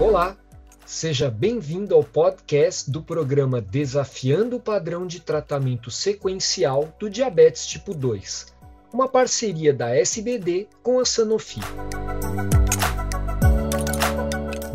Olá, 0.00 0.36
seja 0.86 1.30
bem-vindo 1.30 1.94
ao 1.94 2.04
podcast 2.04 2.90
do 2.90 3.02
programa 3.02 3.60
Desafiando 3.60 4.56
o 4.56 4.60
Padrão 4.60 5.06
de 5.06 5.20
Tratamento 5.20 5.90
Sequencial 5.90 6.94
do 6.98 7.10
Diabetes 7.10 7.66
Tipo 7.66 7.94
2, 7.94 8.54
uma 8.92 9.08
parceria 9.08 9.72
da 9.72 9.94
SBD 9.94 10.68
com 10.82 11.00
a 11.00 11.04
Sanofi. 11.04 11.60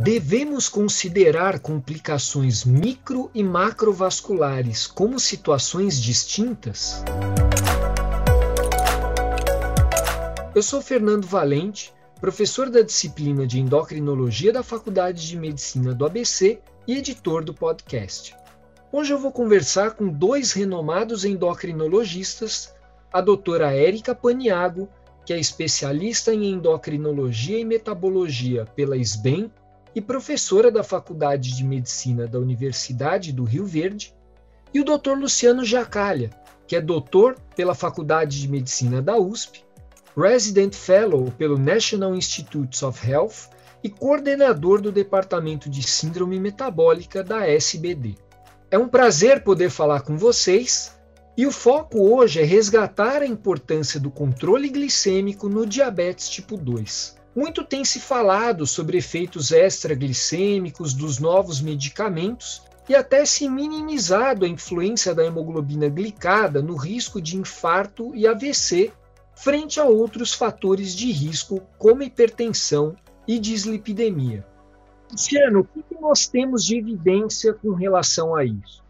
Devemos 0.02 0.70
considerar 0.70 1.60
complicações 1.60 2.66
micro 2.66 3.32
e 3.34 3.44
macrovasculares 3.44 4.86
como 4.86 5.20
situações 5.20 6.00
distintas? 6.00 7.04
Eu 10.54 10.64
sou 10.64 10.82
Fernando 10.82 11.26
Valente, 11.26 11.94
professor 12.20 12.70
da 12.70 12.82
disciplina 12.82 13.46
de 13.46 13.60
endocrinologia 13.60 14.52
da 14.52 14.64
Faculdade 14.64 15.28
de 15.28 15.38
Medicina 15.38 15.94
do 15.94 16.06
ABC 16.06 16.60
e 16.88 16.98
editor 16.98 17.44
do 17.44 17.54
podcast. 17.54 18.36
Hoje 18.92 19.14
eu 19.14 19.20
vou 19.20 19.32
conversar 19.32 19.92
com 19.92 20.08
dois 20.08 20.54
renomados 20.54 21.26
endocrinologistas, 21.26 22.74
a 23.12 23.20
doutora 23.20 23.74
Érica 23.74 24.16
Paniago, 24.16 24.88
que 25.26 25.34
é 25.34 25.40
especialista 25.40 26.34
em 26.34 26.52
endocrinologia 26.52 27.60
e 27.60 27.66
metabologia 27.66 28.66
pela 28.76 28.96
SBEM 28.96 29.52
e 29.94 30.02
professora 30.02 30.72
da 30.72 30.84
Faculdade 30.84 31.56
de 31.56 31.64
Medicina 31.64 32.28
da 32.28 32.40
Universidade 32.40 33.34
do 33.34 33.44
Rio 33.44 33.66
Verde, 33.66 34.14
e 34.74 34.80
o 34.80 34.84
Dr. 34.84 35.14
Luciano 35.18 35.64
Jacalha, 35.64 36.30
que 36.68 36.76
é 36.76 36.82
doutor 36.82 37.38
pela 37.56 37.76
Faculdade 37.76 38.42
de 38.42 38.48
Medicina 38.48 39.02
da 39.02 39.18
USP 39.18 39.66
Resident 40.18 40.74
Fellow 40.74 41.30
pelo 41.32 41.58
National 41.58 42.16
Institutes 42.16 42.82
of 42.84 43.06
Health 43.06 43.50
e 43.84 43.90
coordenador 43.90 44.82
do 44.82 44.92
Departamento 44.92 45.70
de 45.70 45.84
Síndrome 45.84 46.40
Metabólica 46.40 47.22
da 47.22 47.46
SBD. 47.46 48.16
É 48.72 48.78
um 48.78 48.88
prazer 48.88 49.44
poder 49.44 49.70
falar 49.70 50.02
com 50.02 50.18
vocês 50.18 50.98
e 51.38 51.46
o 51.46 51.52
foco 51.52 52.00
hoje 52.00 52.40
é 52.40 52.46
resgatar 52.46 53.22
a 53.22 53.28
importância 53.28 54.00
do 54.00 54.10
controle 54.10 54.70
glicêmico 54.70 55.50
no 55.50 55.66
diabetes 55.66 56.30
tipo 56.30 56.56
2. 56.56 57.18
Muito 57.36 57.66
tem 57.66 57.84
se 57.84 58.00
falado 58.00 58.66
sobre 58.66 58.98
efeitos 58.98 59.52
extraglicêmicos 59.52 60.94
dos 60.94 61.20
novos 61.20 61.60
medicamentos 61.60 62.64
e 62.88 62.96
até 62.96 63.26
se 63.26 63.50
minimizado 63.50 64.46
a 64.46 64.48
influência 64.48 65.14
da 65.14 65.26
hemoglobina 65.26 65.90
glicada 65.90 66.62
no 66.62 66.78
risco 66.78 67.22
de 67.22 67.36
infarto 67.36 68.16
e 68.16 68.26
AVC 68.26 68.94
frente 69.36 69.80
a 69.80 69.86
outros 69.86 70.34
fatores 70.34 70.96
de 70.96 71.12
risco, 71.12 71.62
como 71.78 72.04
hipertensão 72.04 72.96
e 73.28 73.38
dislipidemia. 73.38 74.46
Luciano, 75.12 75.68
o 75.76 75.84
que 75.84 76.00
nós 76.00 76.28
temos 76.28 76.64
de 76.66 76.78
evidência 76.78 77.54
com 77.54 77.72
relação 77.74 78.36
a 78.36 78.44
isso? 78.44 78.84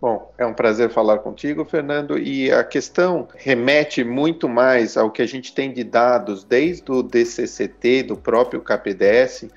Bom, 0.00 0.32
é 0.36 0.44
um 0.44 0.52
prazer 0.52 0.90
falar 0.90 1.18
contigo, 1.18 1.64
Fernando, 1.64 2.18
e 2.18 2.52
a 2.52 2.62
questão 2.62 3.26
remete 3.34 4.04
muito 4.04 4.48
mais 4.48 4.96
ao 4.96 5.10
que 5.10 5.22
a 5.22 5.26
gente 5.26 5.54
tem 5.54 5.72
de 5.72 5.82
dados 5.82 6.44
desde 6.44 6.92
o 6.92 7.02
DCCT, 7.02 8.02
do 8.04 8.16
próprio 8.16 8.60
KPDS, 8.60 9.48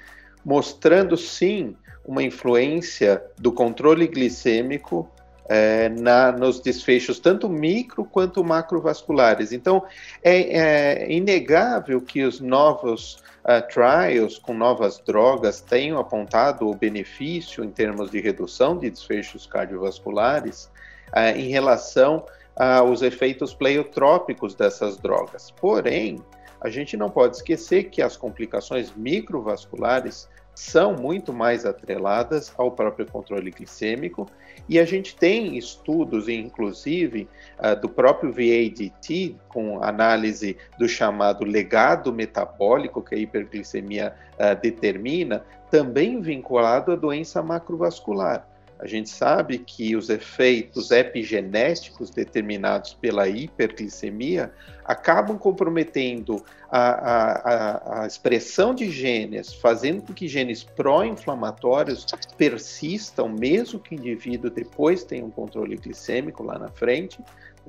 mostrando 0.43 1.17
sim 1.17 1.75
uma 2.05 2.23
influência 2.23 3.21
do 3.37 3.51
controle 3.51 4.07
glicêmico 4.07 5.11
é, 5.49 5.89
na, 5.89 6.31
nos 6.31 6.59
desfechos 6.59 7.19
tanto 7.19 7.49
micro 7.49 8.05
quanto 8.05 8.43
macrovasculares. 8.43 9.51
Então, 9.51 9.83
é, 10.23 11.05
é 11.05 11.11
inegável 11.11 11.99
que 11.99 12.23
os 12.23 12.39
novos 12.39 13.15
uh, 13.43 13.67
trials 13.67 14.37
com 14.37 14.53
novas 14.53 14.99
drogas 14.99 15.59
tenham 15.59 15.97
apontado 15.97 16.69
o 16.69 16.75
benefício 16.75 17.63
em 17.63 17.71
termos 17.71 18.11
de 18.11 18.21
redução 18.21 18.77
de 18.77 18.91
desfechos 18.91 19.47
cardiovasculares 19.47 20.69
uh, 21.07 21.35
em 21.35 21.49
relação 21.49 22.23
aos 22.55 23.01
efeitos 23.01 23.53
pleiotrópicos 23.53 24.53
dessas 24.53 24.97
drogas. 24.97 25.49
Porém, 25.49 26.21
a 26.59 26.69
gente 26.69 26.97
não 26.97 27.09
pode 27.09 27.37
esquecer 27.37 27.85
que 27.85 28.01
as 28.01 28.17
complicações 28.17 28.91
microvasculares 28.95 30.27
são 30.59 30.93
muito 30.93 31.31
mais 31.31 31.65
atreladas 31.65 32.53
ao 32.57 32.69
próprio 32.69 33.05
controle 33.05 33.49
glicêmico 33.49 34.27
e 34.67 34.77
a 34.77 34.83
gente 34.83 35.15
tem 35.15 35.57
estudos, 35.57 36.27
inclusive, 36.27 37.29
uh, 37.59 37.79
do 37.79 37.87
próprio 37.87 38.29
VADT, 38.29 39.37
com 39.47 39.81
análise 39.81 40.57
do 40.77 40.85
chamado 40.85 41.45
legado 41.45 42.11
metabólico 42.11 43.01
que 43.01 43.15
a 43.15 43.17
hiperglicemia 43.17 44.13
uh, 44.33 44.61
determina, 44.61 45.45
também 45.71 46.19
vinculado 46.19 46.91
à 46.91 46.95
doença 46.97 47.41
macrovascular. 47.41 48.45
A 48.79 48.87
gente 48.87 49.09
sabe 49.09 49.57
que 49.57 49.93
os 49.95 50.09
efeitos 50.09 50.89
epigenéticos 50.89 52.09
determinados 52.09 52.93
pela 52.93 53.27
hiperglicemia 53.27 54.53
acabam 54.85 55.37
comprometendo 55.37 56.43
a, 56.71 56.79
a, 56.79 58.03
a, 58.03 58.07
expressão 58.07 58.73
de 58.73 58.89
genes, 58.89 59.53
fazendo 59.53 60.03
com 60.03 60.13
que 60.13 60.27
genes 60.29 60.63
pró-inflamatórios 60.63 62.05
persistam, 62.37 63.27
mesmo 63.27 63.79
que 63.79 63.93
o 63.93 63.99
indivíduo 63.99 64.49
depois 64.49 65.03
tenha 65.03 65.25
um 65.25 65.29
controle 65.29 65.75
glicêmico 65.75 66.41
lá 66.41 66.57
na 66.57 66.69
frente, 66.69 67.19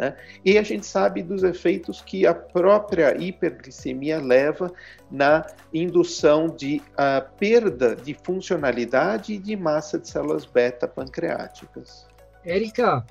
né? 0.01 0.17
E 0.43 0.57
a 0.57 0.63
gente 0.63 0.87
sabe 0.87 1.23
dos 1.23 1.43
efeitos 1.43 2.01
que 2.01 2.27
a 2.27 2.33
própria 2.33 3.15
hiperglicemia 3.23 4.19
leva 4.19 4.73
na 5.11 5.47
indução 5.75 6.47
de 6.49 6.81
uh, 6.93 7.29
perda 7.39 7.95
de 7.95 8.15
funcionalidade 8.15 9.35
e 9.35 9.39
de 9.39 9.55
massa 9.55 9.99
de 9.99 10.09
células 10.09 10.47
beta 10.47 10.89
pancreáticas. 10.89 12.07
Érica, 12.43 13.05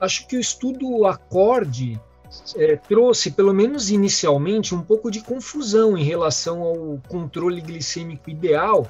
acho 0.00 0.28
que 0.28 0.36
o 0.36 0.40
estudo 0.40 1.04
Acorde 1.04 2.00
é, 2.54 2.76
trouxe, 2.76 3.32
pelo 3.32 3.52
menos 3.52 3.90
inicialmente, 3.90 4.72
um 4.72 4.82
pouco 4.82 5.10
de 5.10 5.22
confusão 5.22 5.98
em 5.98 6.04
relação 6.04 6.62
ao 6.62 7.02
controle 7.08 7.60
glicêmico 7.60 8.30
ideal 8.30 8.88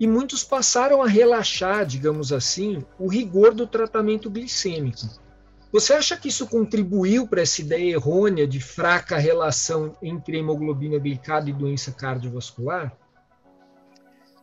e 0.00 0.08
muitos 0.08 0.42
passaram 0.42 1.00
a 1.00 1.06
relaxar, 1.06 1.86
digamos 1.86 2.32
assim, 2.32 2.84
o 2.98 3.06
rigor 3.06 3.54
do 3.54 3.64
tratamento 3.64 4.28
glicêmico. 4.28 5.24
Você 5.72 5.92
acha 5.92 6.16
que 6.16 6.28
isso 6.28 6.46
contribuiu 6.46 7.26
para 7.26 7.42
essa 7.42 7.60
ideia 7.60 7.92
errônea 7.92 8.46
de 8.46 8.60
fraca 8.60 9.18
relação 9.18 9.96
entre 10.00 10.38
hemoglobina 10.38 10.98
glicada 10.98 11.50
e 11.50 11.52
doença 11.52 11.92
cardiovascular? 11.92 12.96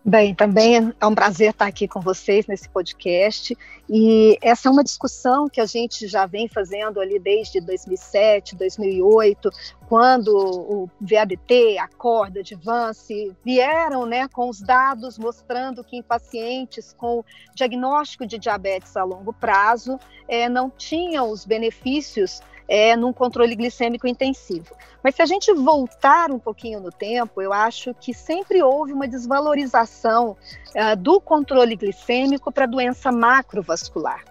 Bem, 0.06 0.36
também 0.36 0.94
é 1.00 1.06
um 1.06 1.16
prazer 1.16 1.52
estar 1.52 1.66
aqui 1.66 1.88
com 1.88 2.02
vocês 2.02 2.46
nesse 2.46 2.68
podcast. 2.68 3.58
E 3.90 4.38
essa 4.42 4.68
é 4.68 4.72
uma 4.72 4.84
discussão 4.84 5.48
que 5.48 5.62
a 5.62 5.66
gente 5.66 6.08
já 6.08 6.26
vem 6.26 6.50
fazendo 6.50 7.00
ali 7.00 7.18
desde 7.18 7.62
2007, 7.62 8.54
2008, 8.58 9.50
quando 9.88 10.28
o 10.28 10.90
VABT, 11.00 11.78
a 11.78 11.88
corda, 11.88 12.42
Advance 12.42 13.34
vieram 13.46 14.06
né, 14.06 14.28
com 14.28 14.50
os 14.50 14.60
dados 14.60 15.18
mostrando 15.18 15.86
que 15.86 15.96
em 15.96 16.04
pacientes 16.04 16.94
com 16.98 17.24
diagnóstico 17.56 18.26
de 18.26 18.38
diabetes 18.38 18.98
a 18.98 19.06
longo 19.06 19.32
prazo 19.32 19.98
é, 20.28 20.50
não 20.50 20.70
tinham 20.70 21.32
os 21.32 21.46
benefícios 21.46 22.42
é, 22.68 22.96
num 22.96 23.14
controle 23.14 23.56
glicêmico 23.56 24.08
intensivo. 24.08 24.76
Mas 25.04 25.16
se 25.16 25.22
a 25.22 25.26
gente 25.26 25.54
voltar 25.54 26.32
um 26.32 26.40
pouquinho 26.40 26.80
no 26.80 26.92
tempo, 26.92 27.42
eu 27.42 27.52
acho 27.52 27.94
que 27.94 28.14
sempre 28.14 28.64
houve 28.64 28.94
uma 28.94 29.08
desvalorização 29.08 30.38
uh, 30.76 30.96
do 30.98 31.20
controle 31.20 31.76
glicêmico 31.76 32.52
para 32.52 32.66
doença 32.66 33.12
macrovascular. 33.12 34.24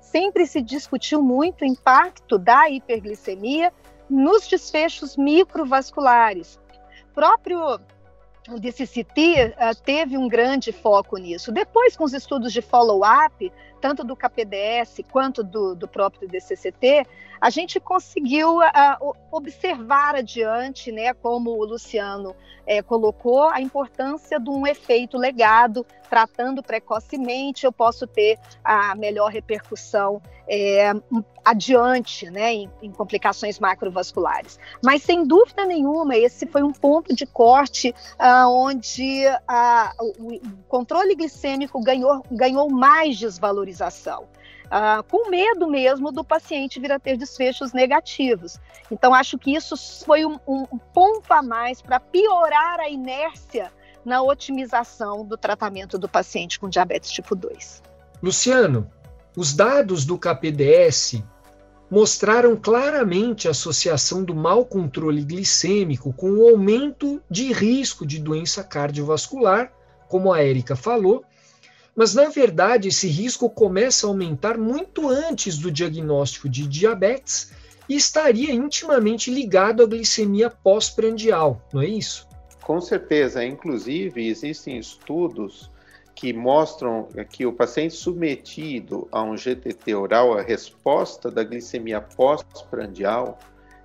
Sempre 0.00 0.46
se 0.46 0.60
discutiu 0.60 1.22
muito 1.22 1.62
o 1.62 1.64
impacto 1.64 2.38
da 2.38 2.68
hiperglicemia 2.68 3.72
nos 4.10 4.48
desfechos 4.48 5.16
microvasculares. 5.16 6.58
O 7.10 7.14
próprio 7.14 7.80
DCCT 8.58 9.54
uh, 9.56 9.82
teve 9.84 10.16
um 10.16 10.28
grande 10.28 10.72
foco 10.72 11.16
nisso. 11.16 11.52
Depois, 11.52 11.96
com 11.96 12.04
os 12.04 12.12
estudos 12.12 12.52
de 12.52 12.62
follow-up, 12.62 13.52
tanto 13.80 14.04
do 14.04 14.16
KPDS 14.16 15.00
quanto 15.10 15.42
do, 15.42 15.74
do 15.74 15.86
próprio 15.86 16.28
DCCT, 16.28 17.06
a 17.40 17.50
gente 17.50 17.78
conseguiu 17.78 18.58
uh, 18.58 19.14
observar 19.30 20.14
adiante, 20.16 20.90
né, 20.90 21.12
como 21.14 21.50
o 21.50 21.64
Luciano 21.64 22.30
uh, 22.30 22.84
colocou, 22.86 23.48
a 23.48 23.60
importância 23.60 24.40
de 24.40 24.50
um 24.50 24.66
efeito 24.66 25.18
legado, 25.18 25.86
tratando 26.08 26.62
precocemente, 26.62 27.66
eu 27.66 27.72
posso 27.72 28.06
ter 28.06 28.38
a 28.64 28.94
melhor 28.94 29.30
repercussão 29.30 30.20
é, 30.48 30.92
adiante, 31.44 32.30
né, 32.30 32.52
em, 32.52 32.70
em, 32.82 32.90
complicações 32.90 33.58
macrovasculares. 33.58 34.58
Mas, 34.82 35.02
sem 35.02 35.26
dúvida 35.26 35.64
nenhuma, 35.64 36.16
esse 36.16 36.46
foi 36.46 36.62
um 36.62 36.72
ponto 36.72 37.14
de 37.14 37.26
corte 37.26 37.94
uh, 38.18 38.48
onde 38.48 39.24
o 40.18 40.40
controle 40.68 41.14
glicêmico 41.14 41.82
ganhou, 41.82 42.22
ganhou 42.30 42.70
mais 42.70 43.18
desvalorização. 43.18 43.75
Ah, 44.70 45.02
com 45.08 45.30
medo 45.30 45.68
mesmo 45.68 46.10
do 46.10 46.24
paciente 46.24 46.80
vir 46.80 46.92
a 46.92 46.98
ter 46.98 47.16
desfechos 47.16 47.72
negativos. 47.72 48.58
Então, 48.90 49.14
acho 49.14 49.38
que 49.38 49.54
isso 49.54 49.76
foi 50.04 50.24
um, 50.24 50.38
um 50.46 50.78
ponto 50.92 51.32
a 51.32 51.42
mais 51.42 51.80
para 51.80 52.00
piorar 52.00 52.80
a 52.80 52.88
inércia 52.88 53.70
na 54.04 54.22
otimização 54.22 55.24
do 55.24 55.36
tratamento 55.36 55.98
do 55.98 56.08
paciente 56.08 56.60
com 56.60 56.68
diabetes 56.68 57.10
tipo 57.10 57.34
2. 57.34 57.82
Luciano, 58.22 58.90
os 59.36 59.52
dados 59.52 60.04
do 60.04 60.18
KPDS 60.18 61.22
mostraram 61.90 62.56
claramente 62.56 63.46
a 63.46 63.52
associação 63.52 64.24
do 64.24 64.34
mau 64.34 64.64
controle 64.64 65.22
glicêmico 65.22 66.12
com 66.12 66.30
o 66.30 66.48
aumento 66.48 67.22
de 67.30 67.52
risco 67.52 68.06
de 68.06 68.18
doença 68.18 68.64
cardiovascular, 68.64 69.72
como 70.08 70.32
a 70.32 70.40
Érica 70.40 70.74
falou, 70.74 71.24
mas 71.96 72.14
na 72.14 72.28
verdade 72.28 72.88
esse 72.88 73.08
risco 73.08 73.48
começa 73.48 74.06
a 74.06 74.10
aumentar 74.10 74.58
muito 74.58 75.08
antes 75.08 75.56
do 75.56 75.72
diagnóstico 75.72 76.48
de 76.48 76.68
diabetes 76.68 77.50
e 77.88 77.96
estaria 77.96 78.52
intimamente 78.52 79.30
ligado 79.30 79.82
à 79.82 79.86
glicemia 79.86 80.50
pós-prandial, 80.50 81.62
não 81.72 81.80
é 81.80 81.86
isso? 81.86 82.28
Com 82.62 82.80
certeza, 82.80 83.44
inclusive 83.44 84.28
existem 84.28 84.76
estudos 84.78 85.70
que 86.14 86.32
mostram 86.32 87.08
que 87.30 87.46
o 87.46 87.52
paciente 87.52 87.94
submetido 87.94 89.06
a 89.12 89.22
um 89.22 89.36
GTT 89.36 89.94
oral, 89.94 90.36
a 90.36 90.42
resposta 90.42 91.30
da 91.30 91.44
glicemia 91.44 92.00
pós-prandial, 92.00 93.38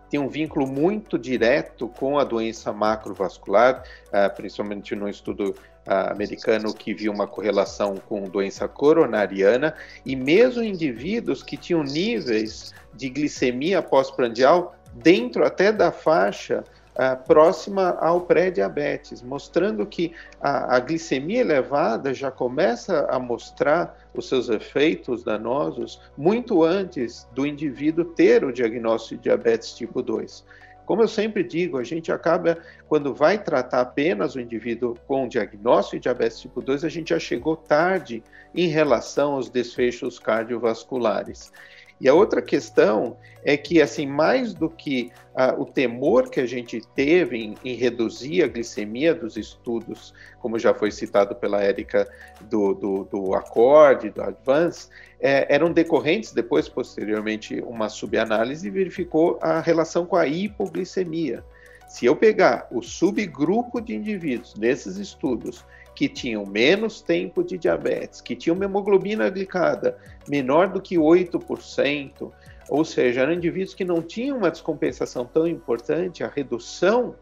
tem 0.10 0.20
um 0.20 0.28
vínculo 0.28 0.68
muito 0.68 1.18
direto 1.18 1.88
com 1.88 2.18
a 2.18 2.24
doença 2.24 2.74
macrovascular, 2.74 3.84
ah, 4.12 4.30
principalmente 4.30 4.96
no 4.96 5.08
estudo 5.08 5.56
americano 5.86 6.74
que 6.74 6.94
viu 6.94 7.12
uma 7.12 7.28
correlação 7.28 7.96
com 8.08 8.24
doença 8.24 8.68
coronariana, 8.68 9.74
e 10.06 10.16
mesmo 10.16 10.64
indivíduos 10.64 11.42
que 11.42 11.58
tinham 11.58 11.84
níveis 11.84 12.74
de 12.94 13.10
glicemia 13.10 13.82
pós-prandial 13.82 14.76
dentro 14.94 15.46
até 15.46 15.72
da 15.72 15.92
faixa 15.92 16.64
uh, 16.96 17.24
próxima 17.26 17.98
ao 18.00 18.22
pré-diabetes, 18.22 19.22
mostrando 19.22 19.86
que 19.86 20.14
a, 20.40 20.76
a, 20.76 20.80
glicemia 20.80 21.42
elevada 21.42 22.14
já 22.14 22.30
começa 22.30 23.08
a 23.10 23.18
mostrar 23.20 23.98
os 24.14 24.28
seus 24.28 24.50
efeitos 24.50 25.24
danosos 25.24 26.02
muito 26.18 26.64
antes 26.64 27.28
do 27.34 27.46
indivíduo 27.46 28.06
ter 28.06 28.44
o 28.44 28.52
diagnóstico 28.52 29.16
de 29.16 29.30
diabetes 29.30 29.74
tipo 29.74 30.02
2. 30.02 30.44
Como 30.92 31.04
eu 31.04 31.08
sempre 31.08 31.42
digo, 31.42 31.78
a 31.78 31.86
gente 31.86 32.12
acaba, 32.12 32.58
quando 32.86 33.14
vai 33.14 33.42
tratar 33.42 33.80
apenas 33.80 34.36
o 34.36 34.42
indivíduo 34.42 34.98
com 35.08 35.26
diagnóstico 35.26 35.96
de 35.96 36.02
diabetes 36.02 36.42
tipo 36.42 36.62
2, 36.62 36.84
a 36.84 36.90
gente 36.90 37.12
já 37.12 37.18
chegou 37.18 37.56
tarde 37.56 38.22
em 38.54 38.68
relação 38.68 39.36
aos 39.36 39.50
desfechos 39.50 40.20
cardiovasculares. 40.20 41.50
E 42.02 42.10
a 42.10 42.16
outra 42.16 42.42
questão 42.42 43.16
é 43.44 43.56
que, 43.56 43.80
assim, 43.80 44.08
mais 44.08 44.56
do 44.56 44.68
que 44.68 45.12
ah, 45.36 45.54
o 45.56 45.66
temor 45.66 46.32
que 46.32 46.40
a 46.40 46.48
gente 46.48 46.82
teve 46.96 47.38
em, 47.38 47.56
em, 47.64 47.76
reduzir 47.76 48.42
a 48.42 48.48
glicemia 48.48 49.14
dos 49.14 49.38
estudos, 49.38 50.12
como 50.40 50.58
já 50.58 50.74
foi 50.74 50.90
citado 50.90 51.36
pela 51.36 51.62
Érica 51.62 52.12
do, 52.50 52.74
do, 52.74 53.04
do 53.04 53.36
Accord, 53.36 54.10
do 54.10 54.24
Advance, 54.24 54.90
é, 55.20 55.46
eram 55.54 55.72
decorrentes, 55.72 56.32
depois, 56.32 56.68
posteriormente, 56.68 57.62
uma 57.62 57.88
subanálise 57.88 58.68
verificou 58.68 59.38
a 59.40 59.62
relação 59.62 60.04
com 60.04 60.16
a 60.16 60.26
hipoglicemia. 60.26 61.44
Se 61.88 62.08
eu 62.08 62.16
pegar 62.16 62.68
o 62.72 62.82
subgrupo 62.82 63.80
de 63.80 63.94
indivíduos 63.94 64.56
nesses 64.56 64.98
estudos 64.98 65.64
que 65.96 66.08
tinham 66.08 66.46
menos 66.46 67.02
tempo 67.02 67.44
de 67.44 67.58
diabetes, 67.58 68.22
que 68.22 68.36
tinham 68.36 68.56
uma 68.56 68.66
hemoglobina 68.66 69.30
glicada 69.30 69.98
menor 70.28 70.70
do 70.70 70.82
que 70.82 70.96
8%, 70.96 72.32
ou 72.70 72.86
seja, 72.86 73.22
eram 73.22 73.34
indivíduos 73.34 73.74
que 73.74 73.84
não 73.84 74.02
tinham 74.02 74.38
uma 74.38 74.52
descompensação 74.52 75.26
tão 75.26 75.48
importante, 75.48 76.24
a 76.24 76.28
redução 76.28 77.16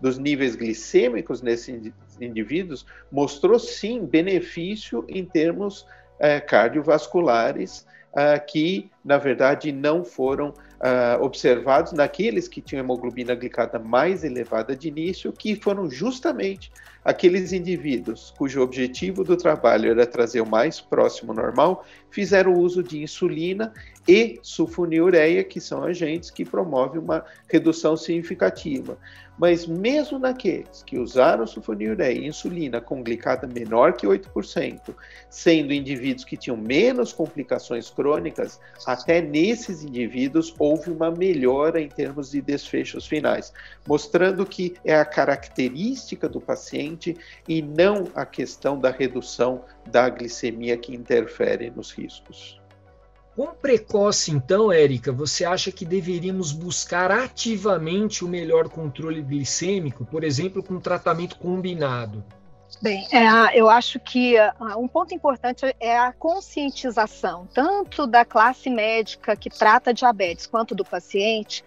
dos 0.00 0.18
níveis 0.18 0.56
glicêmicos 0.56 1.42
nesses 1.42 1.92
indivíduos 2.20 2.84
mostrou 3.10 3.58
sim 3.58 4.04
benefício 4.04 5.04
em 5.08 5.24
termos 5.24 5.86
eh, 6.18 6.40
cardiovasculares 6.40 7.86
uh, 8.14 8.44
que, 8.46 8.90
na 9.04 9.18
verdade, 9.18 9.72
não 9.72 10.04
foram 10.04 10.50
uh, 10.50 11.22
observados 11.22 11.92
naqueles 11.92 12.48
que 12.48 12.60
tinham 12.60 12.84
hemoglobina 12.84 13.34
glicada 13.34 13.78
mais 13.78 14.24
elevada 14.24 14.74
de 14.76 14.88
início, 14.88 15.32
que 15.32 15.56
foram 15.56 15.90
justamente 15.90 16.72
aqueles 17.04 17.52
indivíduos 17.52 18.32
cujo 18.36 18.62
objetivo 18.62 19.22
do 19.22 19.36
trabalho 19.36 19.90
era 19.90 20.06
trazer 20.06 20.40
o 20.40 20.46
mais 20.46 20.80
próximo 20.80 21.34
normal, 21.34 21.84
fizeram 22.10 22.54
uso 22.54 22.82
de 22.82 23.02
insulina 23.02 23.72
e 24.06 24.38
sulfonilureia, 24.42 25.42
que 25.42 25.60
são 25.60 25.82
agentes 25.82 26.30
que 26.30 26.44
promovem 26.44 27.00
uma 27.00 27.24
redução 27.48 27.96
significativa. 27.96 28.96
Mas 29.36 29.66
mesmo 29.66 30.18
naqueles 30.18 30.84
que 30.86 30.96
usaram 30.96 31.44
sulfonilureia 31.44 32.16
e 32.16 32.28
insulina 32.28 32.80
com 32.80 33.02
glicada 33.02 33.48
menor 33.48 33.94
que 33.94 34.06
8%, 34.06 34.94
sendo 35.28 35.72
indivíduos 35.72 36.24
que 36.24 36.36
tinham 36.36 36.56
menos 36.56 37.12
complicações 37.12 37.90
crônicas, 37.90 38.60
até 38.86 39.20
nesses 39.20 39.82
indivíduos 39.82 40.54
houve 40.56 40.90
uma 40.90 41.10
melhora 41.10 41.80
em 41.80 41.88
termos 41.88 42.30
de 42.30 42.40
desfechos 42.40 43.06
finais, 43.06 43.52
mostrando 43.88 44.46
que 44.46 44.74
é 44.84 44.94
a 44.94 45.04
característica 45.04 46.28
do 46.28 46.40
paciente 46.40 46.93
e 47.48 47.62
não 47.62 48.08
a 48.14 48.24
questão 48.26 48.78
da 48.78 48.90
redução 48.90 49.64
da 49.86 50.08
glicemia 50.08 50.76
que 50.76 50.94
interfere 50.94 51.70
nos 51.70 51.90
riscos. 51.90 52.60
Quão 53.34 53.52
precoce, 53.52 54.30
então, 54.30 54.70
Érica, 54.70 55.10
você 55.10 55.44
acha 55.44 55.72
que 55.72 55.84
deveríamos 55.84 56.52
buscar 56.52 57.10
ativamente 57.10 58.24
o 58.24 58.28
melhor 58.28 58.68
controle 58.68 59.20
glicêmico, 59.22 60.04
por 60.04 60.22
exemplo, 60.22 60.62
com 60.62 60.78
tratamento 60.78 61.36
combinado? 61.36 62.24
Bem, 62.80 63.06
é, 63.12 63.58
eu 63.58 63.68
acho 63.68 63.98
que 63.98 64.36
uh, 64.38 64.78
um 64.78 64.86
ponto 64.86 65.14
importante 65.14 65.64
é 65.80 65.98
a 65.98 66.12
conscientização, 66.12 67.48
tanto 67.52 68.06
da 68.06 68.24
classe 68.24 68.70
médica 68.70 69.36
que 69.36 69.50
trata 69.50 69.92
diabetes, 69.92 70.46
quanto 70.46 70.74
do 70.74 70.84
paciente, 70.84 71.64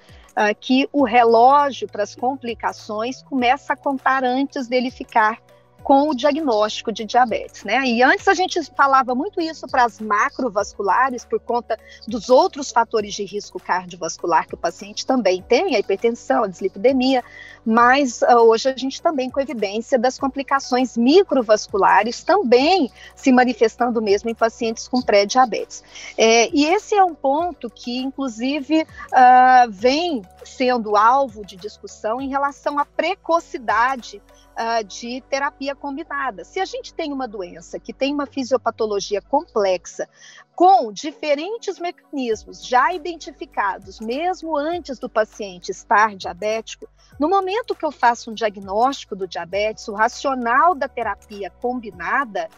que 0.60 0.88
o 0.92 1.04
relógio 1.04 1.88
para 1.88 2.04
as 2.04 2.16
complicações 2.16 3.24
começa 3.24 3.74
a 3.74 3.78
contar 3.78 4.24
antes 4.24 4.68
dele 4.68 4.92
ficar 4.92 5.40
com 5.84 6.10
o 6.10 6.16
diagnóstico 6.16 6.92
de 6.92 7.06
diabetes, 7.06 7.64
né? 7.64 7.86
E 7.86 8.04
antes 8.04 8.28
a 8.28 8.34
gente 8.34 8.62
falava 8.76 9.16
muito 9.16 9.40
isso 9.40 9.68
para 9.68 9.86
as 9.86 10.00
macrovasculares 10.00 11.24
por 11.24 11.40
conta 11.40 11.80
dos 12.08 12.30
outros 12.30 12.72
fatores 12.72 13.14
de 13.14 13.24
risco 13.24 13.60
cardiovascular 13.60 14.48
que 14.48 14.56
o 14.56 14.58
paciente 14.58 15.06
também 15.06 15.42
tem, 15.42 15.76
a 15.76 15.80
hipertensão, 15.80 16.44
a 16.44 16.48
dislipidemia, 16.48 17.24
mas 17.66 18.22
uh, 18.22 18.36
hoje 18.48 18.70
a 18.70 18.78
gente 18.78 19.02
também 19.02 19.30
com 19.30 19.40
evidência 19.40 19.98
das 19.98 20.20
complicações 20.20 20.98
microvasculares 20.98 22.24
também 22.24 22.92
se 23.16 23.32
manifestando 23.32 24.02
mesmo 24.02 24.30
em 24.30 24.36
pacientes 24.36 24.88
com 24.88 25.02
pré-diabetes. 25.02 25.84
É, 26.18 26.50
e 26.54 26.66
esse 26.66 26.96
é 26.96 27.04
um 27.04 27.16
ponto 27.16 27.70
que, 27.70 28.00
inclusive, 28.00 28.82
uh, 28.84 29.70
vem 29.70 30.22
sendo 30.44 30.96
alvo 30.96 31.46
de 31.46 31.56
discussão 31.56 32.22
em 32.22 32.30
relação 32.30 32.80
à 32.80 32.86
precocidade 32.86 34.22
uh, 34.58 34.84
de 34.84 35.22
terapia 35.30 35.76
combinada. 35.76 36.44
Se 36.44 36.60
a 36.60 36.66
gente 36.66 36.94
tem 36.94 37.14
uma 37.14 37.28
doença 37.28 37.80
que 37.80 37.94
tem 37.94 38.14
uma 38.14 38.26
fisiopatologia 38.26 39.22
complexa, 39.22 40.10
com 40.56 40.92
diferentes 40.92 41.80
mecanismos 41.80 42.66
já 42.66 42.92
identificados, 42.92 44.00
mesmo 44.00 44.58
antes 44.58 44.98
do 44.98 45.08
paciente 45.08 45.70
estar 45.70 46.16
diabético, 46.16 46.90
no 47.20 47.30
momento 47.30 47.76
que 47.76 47.86
eu 47.86 47.92
faço 47.92 48.32
um 48.32 48.34
diagnóstico 48.34 49.16
do 49.16 49.28
diabetes, 49.28 49.88
o 49.88 49.94
racional 49.94 50.74
da 50.74 50.88
terapia 50.88 51.50
combinada 51.50 52.50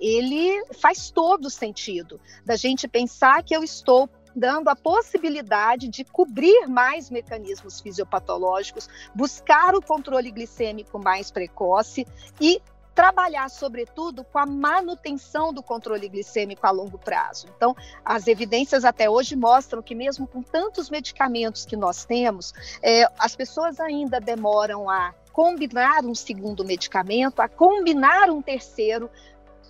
ele 0.00 0.64
faz 0.80 1.12
todo 1.12 1.48
sentido 1.48 2.20
da 2.44 2.56
gente 2.56 2.88
pensar 2.88 3.44
que 3.44 3.54
eu 3.54 3.62
estou 3.62 4.08
dando 4.34 4.68
a 4.68 4.76
possibilidade 4.76 5.88
de 5.88 6.04
cobrir 6.04 6.66
mais 6.66 7.10
mecanismos 7.10 7.80
fisiopatológicos, 7.80 8.88
buscar 9.14 9.74
o 9.74 9.82
controle 9.82 10.30
glicêmico 10.30 10.98
mais 10.98 11.30
precoce 11.30 12.06
e 12.40 12.60
trabalhar, 12.94 13.48
sobretudo, 13.48 14.24
com 14.24 14.38
a 14.38 14.46
manutenção 14.46 15.52
do 15.52 15.62
controle 15.62 16.08
glicêmico 16.08 16.66
a 16.66 16.70
longo 16.70 16.98
prazo. 16.98 17.46
Então, 17.56 17.74
as 18.04 18.26
evidências 18.26 18.84
até 18.84 19.08
hoje 19.08 19.34
mostram 19.34 19.82
que, 19.82 19.94
mesmo 19.94 20.26
com 20.26 20.42
tantos 20.42 20.90
medicamentos 20.90 21.64
que 21.64 21.76
nós 21.76 22.04
temos, 22.04 22.52
é, 22.82 23.04
as 23.18 23.34
pessoas 23.34 23.80
ainda 23.80 24.20
demoram 24.20 24.90
a 24.90 25.14
combinar 25.32 26.04
um 26.04 26.14
segundo 26.14 26.64
medicamento, 26.64 27.40
a 27.40 27.48
combinar 27.48 28.28
um 28.28 28.42
terceiro, 28.42 29.10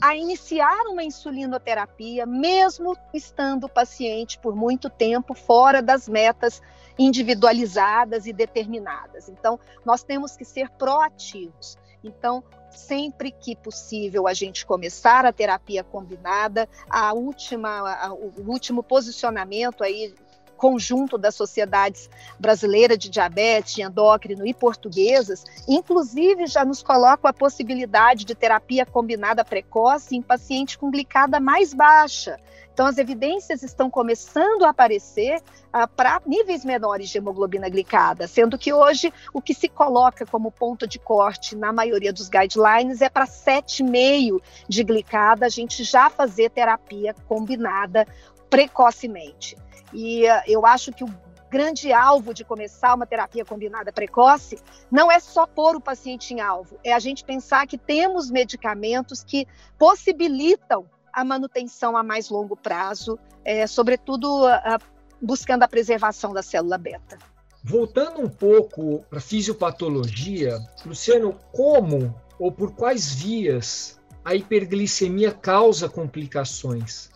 a 0.03 0.17
iniciar 0.17 0.89
uma 0.89 1.05
insulinoterapia, 1.05 2.27
mesmo 2.27 2.97
estando 3.15 3.65
o 3.65 3.69
paciente 3.69 4.37
por 4.37 4.53
muito 4.53 4.91
tempo 4.91 5.33
fora 5.33 5.81
das 5.81 6.09
metas 6.09 6.61
individualizadas 6.99 8.27
e 8.27 8.33
determinadas. 8.33 9.29
Então, 9.29 9.61
nós 9.85 10.03
temos 10.03 10.37
que 10.37 10.45
ser 10.45 10.69
proativos. 10.71 11.79
Então, 12.03 12.43
sempre 12.69 13.31
que 13.31 13.55
possível 13.55 14.27
a 14.27 14.35
gente 14.35 14.67
começar 14.67 15.25
a 15.25 15.33
terapia 15.33 15.85
combinada. 15.85 16.69
A 16.91 17.13
última, 17.13 17.69
a, 17.93 18.13
o 18.13 18.33
último 18.45 18.83
posicionamento 18.83 19.85
aí 19.85 20.13
conjunto 20.63 21.19
das 21.19 21.35
sociedades 21.35 22.09
brasileiras 22.39 22.97
de 22.97 23.11
diabetes, 23.11 23.75
de 23.75 23.83
endócrino 23.83 24.47
e 24.47 24.55
portuguesas, 24.55 25.43
inclusive 25.67 26.47
já 26.47 26.65
nos 26.65 26.85
coloca 26.85 27.29
a 27.29 27.33
possibilidade 27.33 28.25
de 28.25 28.33
terapia 28.33 28.87
combinada 28.87 29.45
precoce 29.45 30.15
em 30.15 30.23
paciente 30.23 30.79
com 30.79 30.89
glicada 30.89 31.41
mais 31.41 31.75
baixa. 31.75 32.39
Então, 32.73 32.87
as 32.87 32.97
evidências 32.97 33.65
estão 33.65 33.91
começando 33.91 34.65
a 34.65 34.69
aparecer 34.69 35.43
ah, 35.73 35.89
para 35.89 36.23
níveis 36.25 36.65
menores 36.65 37.09
de 37.09 37.19
hemoglobina 37.19 37.69
glicada, 37.69 38.29
sendo 38.29 38.57
que 38.57 38.73
hoje 38.73 39.13
o 39.35 39.43
que 39.43 39.55
se 39.55 39.69
coloca 39.69 40.25
como 40.25 40.53
ponto 40.53 40.87
de 40.87 41.01
corte 41.01 41.57
na 41.57 41.73
maioria 41.73 42.13
dos 42.13 42.29
guidelines 42.29 43.03
é 43.03 43.09
para 43.09 43.27
7,5 43.27 44.41
de 44.69 44.85
glicada, 44.85 45.45
a 45.45 45.49
gente 45.49 45.83
já 45.83 46.09
fazer 46.09 46.51
terapia 46.51 47.17
combinada 47.27 48.07
precocemente. 48.49 49.57
E 49.93 50.25
uh, 50.25 50.43
eu 50.47 50.65
acho 50.65 50.93
que 50.93 51.05
o 51.05 51.09
grande 51.51 51.93
alvo 51.93 52.33
de 52.33 52.45
começar 52.45 52.95
uma 52.95 53.07
terapia 53.07 53.45
combinada 53.45 53.93
precoce 53.93 54.59
não 54.91 55.13
é 55.13 55.21
só 55.21 55.47
pôr 55.47 55.77
o 55.77 55.81
paciente 55.81 56.33
em 56.33 56.41
alvo, 56.41 56.79
é 56.83 56.95
a 56.95 56.99
gente 56.99 57.23
pensar 57.25 57.67
que 57.67 57.77
temos 57.77 58.31
medicamentos 58.31 59.23
que 59.23 59.47
possibilitam 59.79 60.87
a 61.13 61.23
manutenção 61.23 61.95
a 61.95 62.03
mais 62.03 62.31
longo 62.31 62.57
prazo, 62.57 63.19
é, 63.45 63.67
sobretudo 63.67 64.47
uh, 64.47 64.79
buscando 65.21 65.63
a 65.63 65.69
preservação 65.69 66.33
da 66.33 66.43
célula 66.43 66.79
beta. 66.79 67.19
Voltando 67.63 68.21
um 68.21 68.29
pouco 68.29 69.05
para 69.11 69.19
a 69.19 69.23
fisiopatologia, 69.23 70.59
Luciano, 70.87 71.39
como 71.53 72.15
ou 72.39 72.51
por 72.51 72.75
quais 72.75 73.13
vias 73.13 74.01
a 74.25 74.35
hiperglicemia 74.35 75.33
causa 75.33 75.89
complicações? 75.89 77.12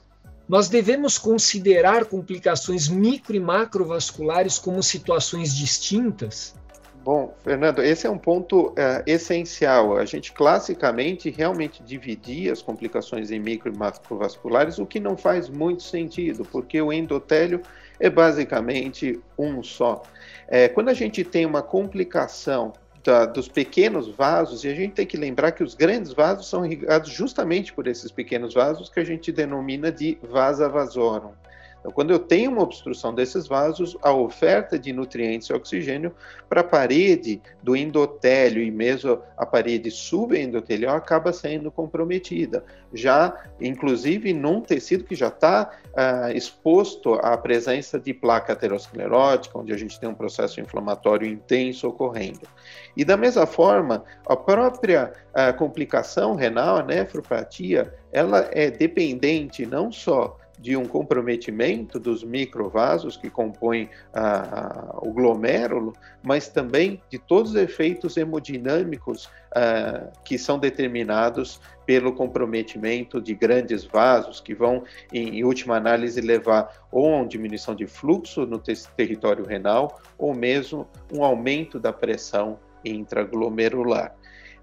Nós 0.49 0.69
devemos 0.69 1.19
considerar 1.19 2.05
complicações 2.05 2.89
micro 2.89 3.35
e 3.35 3.41
macrovasculares 3.41 4.59
como 4.59 4.83
situações 4.83 5.55
distintas? 5.55 6.55
Bom, 7.07 7.37
Fernando, 7.43 7.83
esse 7.83 8.07
é 8.07 8.11
um 8.11 8.19
ponto 8.19 8.73
é, 8.77 9.03
essencial. 9.07 9.97
A 9.97 10.05
gente 10.05 10.33
classicamente 10.33 11.31
realmente 11.31 11.83
dividir 11.83 12.51
as 12.51 12.63
complicações 12.63 13.31
em 13.31 13.39
micro 13.39 13.73
e 13.73 13.77
macrovasculares, 13.77 14.79
o 14.79 14.87
que 14.87 14.99
não 14.99 15.17
faz 15.17 15.49
muito 15.49 15.85
sentido, 15.85 16.45
porque 16.45 16.81
o 16.81 16.93
endotélio 16.93 17.63
é 17.99 18.11
basicamente 18.11 19.21
um 19.39 19.63
só. 19.63 20.03
É, 20.49 20.69
quando 20.69 20.89
a 20.89 20.95
gente 20.95 21.25
tem 21.25 21.47
uma 21.47 21.63
complicação 21.63 22.73
da, 23.07 23.25
dos 23.25 23.49
pequenos 23.49 24.09
vasos, 24.09 24.65
e 24.65 24.69
a 24.69 24.75
gente 24.75 24.95
tem 24.95 25.07
que 25.07 25.17
lembrar 25.17 25.53
que 25.53 25.63
os 25.63 25.75
grandes 25.75 26.13
vasos 26.13 26.49
são 26.49 26.67
irrigados 26.67 27.11
justamente 27.11 27.73
por 27.73 27.87
esses 27.87 28.11
pequenos 28.11 28.53
vasos 28.53 28.91
que 28.91 29.01
a 29.01 29.05
gente 29.05 29.31
denomina 29.31 29.91
de 29.93 30.19
vasa 30.23 30.69
vasorum. 30.69 31.33
Então, 31.87 31.95
quando 31.95 32.11
eu 32.11 32.19
tenho 32.19 32.51
uma 32.51 32.63
obstrução 32.63 33.15
desses 33.15 33.47
vasos, 33.47 33.97
a 34.03 34.13
oferta 34.13 34.77
de 34.77 34.93
nutrientes 34.93 35.49
e 35.49 35.53
oxigênio 35.53 36.13
para 36.49 36.63
a 36.63 36.65
parede 36.65 37.41
do 37.63 37.77
endotélio 37.77 38.61
e 38.61 38.73
mesmo 38.73 39.23
a 39.37 39.47
parede 39.47 39.89
subendotelial 39.93 40.97
acaba 40.97 41.33
sendo 41.33 41.71
comprometida. 41.71 42.65
Já, 42.93 43.41
inclusive, 43.61 44.33
num 44.33 44.61
tecido 44.61 45.05
que 45.05 45.15
já 45.15 45.29
está 45.29 45.79
ah, 45.95 46.33
exposto 46.33 47.15
à 47.15 47.39
presença 47.39 48.01
de 48.01 48.13
placa 48.13 48.55
aterosclerótica, 48.55 49.57
onde 49.57 49.73
a 49.73 49.77
gente 49.77 50.01
tem 50.01 50.09
um 50.09 50.15
processo 50.15 50.61
inflamatório 50.61 51.29
intenso 51.29 51.87
ocorrendo. 51.87 52.49
E 52.97 53.05
da 53.05 53.17
mesma 53.17 53.47
forma, 53.47 54.03
a 54.27 54.35
própria 54.35 55.13
ah, 55.33 55.53
complicação 55.53 56.35
renal, 56.35 56.79
a 56.79 56.83
nefropatia, 56.83 57.95
ela 58.11 58.49
é 58.51 58.73
dependente 58.73 59.65
não 59.65 59.93
só 59.93 60.37
de 60.59 60.77
um 60.77 60.85
comprometimento 60.87 61.99
dos 61.99 62.25
microvasos 62.25 63.17
que 63.17 63.29
compõem 63.29 63.89
o 65.03 65.13
glomérulo, 65.13 65.93
mas 66.23 66.49
também 66.49 67.01
de 67.11 67.19
todos 67.19 67.53
os 67.53 67.57
efeitos 67.57 68.17
hemodinâmicos 68.17 69.29
ah, 69.55 70.11
que 70.25 70.39
são 70.39 70.59
determinados 70.59 71.61
pelo 71.85 72.13
comprometimento 72.13 73.21
de 73.21 73.35
grandes 73.35 73.85
vasos, 73.85 74.41
que 74.41 74.55
vão, 74.55 74.83
em, 75.13 75.39
em 75.39 75.45
última 75.45 75.77
análise, 75.77 76.21
levar 76.21 76.87
ou 76.91 77.15
a 77.15 77.19
uma 77.19 77.27
diminuição 77.27 77.75
de 77.75 77.87
fluxo 77.87 78.45
no 78.45 78.59
território 78.59 79.45
renal, 79.45 80.01
ou 80.19 80.35
mesmo 80.35 80.89
um 81.13 81.23
aumento 81.23 81.79
da 81.79 81.93
pressão 81.93 82.59
intraglomerular. 82.85 84.15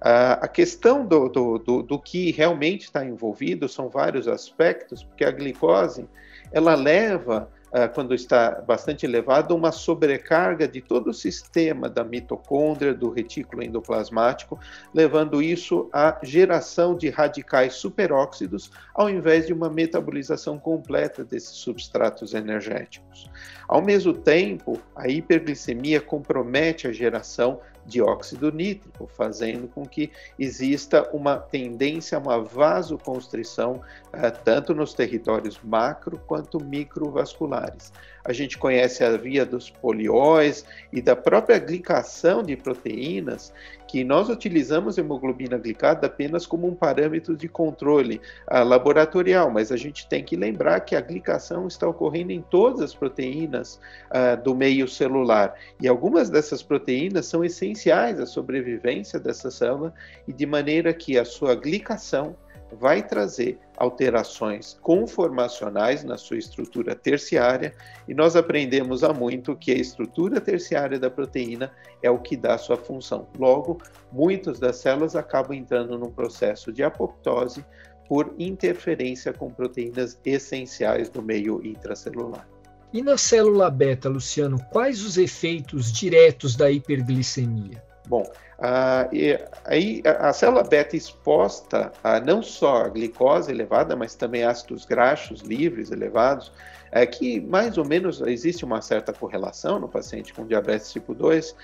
A 0.05 0.50
questão 0.50 1.05
do, 1.05 1.29
do, 1.29 1.57
do, 1.57 1.81
do 1.81 1.98
que 1.98 2.31
realmente 2.31 2.83
está 2.83 3.05
envolvido 3.05 3.69
são 3.69 3.88
vários 3.88 4.27
aspectos, 4.27 5.01
porque 5.01 5.24
a 5.24 5.31
glicose 5.31 6.05
ela 6.51 6.75
leva 6.75 7.50
ah, 7.75 7.88
quando 7.88 8.13
está 8.13 8.62
bastante 8.62 9.03
elevado, 9.03 9.55
uma 9.55 9.72
sobrecarga 9.72 10.67
de 10.67 10.79
todo 10.79 11.10
o 11.10 11.13
sistema 11.13 11.89
da 11.89 12.03
mitocôndria, 12.03 12.93
do 12.93 13.10
retículo 13.10 13.63
endoplasmático, 13.63 14.60
levando 14.93 15.41
isso 15.41 15.89
à 15.91 16.19
geração 16.22 16.95
de 16.95 17.10
radicais 17.10 17.74
superóxidos, 17.74 18.69
ao 18.93 19.10
invés 19.10 19.48
de 19.48 19.53
uma 19.53 19.72
metabolização 19.72 20.60
completa 20.60 21.25
desses 21.25 21.55
substratos 21.55 22.36
energéticos. 22.36 23.27
Ao 23.67 23.81
mesmo 23.81 24.13
tempo, 24.13 24.79
a 24.95 25.07
hiperglicemia 25.07 26.00
compromete 26.00 26.88
a 26.88 26.91
geração 26.91 27.60
dióxido 27.85 28.51
nítrico, 28.51 29.07
fazendo 29.07 29.67
com 29.67 29.85
que 29.85 30.11
exista 30.37 31.09
uma 31.11 31.37
tendência 31.37 32.17
a 32.17 32.21
uma 32.21 32.41
vasoconstrição, 32.41 33.81
uh, 34.13 34.43
tanto 34.43 34.73
nos 34.73 34.93
territórios 34.93 35.59
macro 35.63 36.17
quanto 36.25 36.63
microvasculares. 36.63 37.91
A 38.25 38.32
gente 38.32 38.58
conhece 38.58 39.03
a 39.03 39.18
via 39.18 39.46
dos 39.46 39.70
polióis 39.70 40.65
e 40.94 41.01
da 41.01 41.15
própria 41.15 41.60
glicação 41.60 42.42
de 42.42 42.56
proteínas, 42.56 43.53
que 43.86 44.03
nós 44.03 44.30
utilizamos 44.30 44.98
hemoglobina 44.98 45.58
glicada 45.58 46.08
apenas 46.08 46.46
como 46.46 46.65
um 46.68 46.74
parâmetro 46.74 47.36
de 47.36 47.48
controle 47.48 48.22
uh, 48.50 48.63
laboratorial, 48.63 49.51
mas 49.51 49.72
a 49.72 49.77
gente 49.77 50.08
tem 50.08 50.24
que 50.24 50.36
lembrar 50.36 50.80
que 50.80 50.96
a 50.96 51.01
glicação 51.01 51.68
está 51.68 51.88
ocorrendo 51.88 52.32
em 52.32 52.42
todas 52.42 52.82
as 52.82 52.96
proteínas 52.96 53.80
uh, 54.10 54.42
do 54.42 54.56
meio 54.56 54.88
celular. 54.88 55.53
E 55.82 55.88
algumas 55.88 56.30
dessas 56.30 56.63
proteínas 56.63 57.25
são 57.25 57.44
essenciais 57.44 58.20
à 58.20 58.25
sobrevivência 58.25 59.20
dessa 59.20 59.51
célula 59.51 59.94
e 60.27 60.34
de 60.34 60.46
maneira 60.46 60.94
que 60.94 61.20
a 61.20 61.25
sua 61.25 61.56
glicação 61.56 62.36
vai 62.80 63.01
trazer 63.06 63.60
alterações 63.77 64.77
conformacionais 64.82 66.03
na 66.03 66.18
sua 66.18 66.38
estrutura 66.38 66.96
terciária, 66.96 67.74
e 68.08 68.13
nós 68.13 68.36
aprendemos 68.36 69.03
há 69.03 69.13
muito 69.13 69.56
que 69.56 69.72
a 69.72 69.75
estrutura 69.75 70.39
terciária 70.39 71.00
da 71.00 71.10
proteína 71.10 71.72
é 72.01 72.10
o 72.10 72.20
que 72.20 72.38
dá 72.38 72.58
sua 72.58 72.77
função. 72.77 73.27
Logo, 73.38 73.80
muitas 74.12 74.60
das 74.60 74.77
células 74.77 75.15
acabam 75.15 75.53
entrando 75.58 75.98
num 75.98 76.12
processo 76.12 76.72
de 76.72 76.84
apoptose 76.84 77.65
por 78.08 78.34
interferência 78.38 79.34
com 79.34 79.50
proteínas 79.50 80.20
essenciais 80.25 81.10
do 81.10 81.22
meio 81.22 81.65
intracelular. 81.65 82.48
E 82.94 83.01
na 83.01 83.18
célula 83.18 83.72
beta, 83.72 84.08
Luciano, 84.08 84.63
quais 84.72 85.03
os 85.03 85.18
efeitos 85.18 85.92
diretos 85.92 86.56
da 86.56 86.70
hiperglicemia? 86.70 87.82
Bom, 88.07 88.29
ah, 88.60 89.07
aí 89.65 90.01
a, 90.05 90.29
a 90.29 90.33
célula 90.33 90.63
beta 90.63 90.95
exposta 90.95 91.91
a 92.03 92.19
não 92.19 92.41
só 92.41 92.83
a 92.83 92.89
glicose 92.89 93.51
elevada, 93.51 93.95
mas 93.95 94.15
também 94.15 94.43
ácidos 94.43 94.86
graxos 94.86 95.41
livres 95.41 95.91
elevados, 95.91 96.51
é 96.91 97.05
que 97.07 97.41
mais 97.41 97.77
ou 97.77 97.86
menos 97.86 98.22
existe 98.22 98.63
uma 98.63 98.81
certa 98.81 99.12
correlação 99.12 99.79
no 99.79 99.89
paciente 99.89 100.31
com 100.31 100.45
diabetes 100.45 100.91
tipo 100.91 101.15
2, 101.15 101.55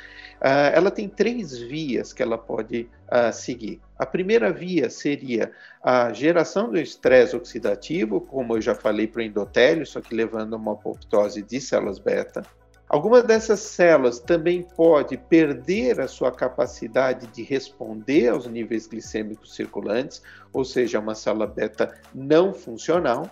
ah, 0.42 0.72
ela 0.74 0.90
tem 0.90 1.08
três 1.08 1.58
vias 1.58 2.14
que 2.14 2.24
ela 2.24 2.38
pode 2.38 2.90
ah, 3.08 3.32
seguir. 3.32 3.80
A 3.98 4.06
primeira 4.06 4.52
via 4.52 4.90
seria 4.90 5.52
a 5.84 6.12
geração 6.14 6.72
do 6.72 6.80
estresse 6.80 7.36
oxidativo, 7.36 8.22
como 8.22 8.56
eu 8.56 8.62
já 8.62 8.74
falei 8.74 9.08
para 9.08 9.20
o 9.20 9.24
endotélio, 9.24 9.86
só 9.86 10.02
que 10.02 10.16
levando 10.16 10.56
a 10.56 10.58
uma 10.58 10.74
apoptose 10.74 11.44
de 11.44 11.62
células 11.62 12.00
beta. 12.00 12.42
Algumas 12.90 13.24
dessas 13.24 13.60
células 13.60 14.20
também 14.20 14.64
pode 14.64 15.16
perder 15.16 16.02
a 16.02 16.08
sua 16.08 16.32
capacidade 16.32 17.28
de 17.28 17.44
responder 17.44 18.30
aos 18.30 18.48
níveis 18.48 18.88
glicêmicos 18.88 19.54
circulantes, 19.54 20.24
ou 20.52 20.66
seja, 20.66 21.00
uma 21.00 21.14
célula 21.14 21.46
beta 21.46 21.96
não 22.16 22.52
funcional. 22.52 23.30